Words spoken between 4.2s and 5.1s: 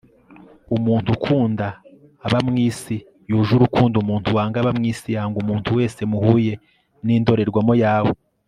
wanga aba mwisi